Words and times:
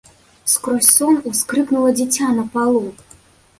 Скрозь 0.53 0.87
сон 0.95 1.15
ускрыкнула 1.33 1.91
дзіця 2.01 2.33
на 2.41 2.49
палу. 2.57 2.85